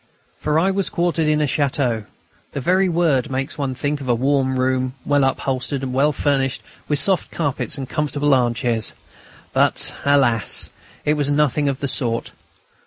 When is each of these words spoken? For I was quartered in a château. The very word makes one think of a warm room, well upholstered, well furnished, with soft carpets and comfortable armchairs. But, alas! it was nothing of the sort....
For 0.39 0.57
I 0.57 0.71
was 0.71 0.89
quartered 0.89 1.27
in 1.27 1.41
a 1.41 1.45
château. 1.45 2.07
The 2.53 2.59
very 2.59 2.89
word 2.89 3.29
makes 3.29 3.59
one 3.59 3.75
think 3.75 4.01
of 4.01 4.09
a 4.09 4.15
warm 4.15 4.59
room, 4.59 4.95
well 5.05 5.23
upholstered, 5.23 5.83
well 5.83 6.11
furnished, 6.11 6.63
with 6.87 6.97
soft 6.97 7.29
carpets 7.29 7.77
and 7.77 7.87
comfortable 7.87 8.33
armchairs. 8.33 8.93
But, 9.53 9.93
alas! 10.03 10.71
it 11.05 11.13
was 11.13 11.29
nothing 11.29 11.69
of 11.69 11.81
the 11.81 11.87
sort.... 11.87 12.31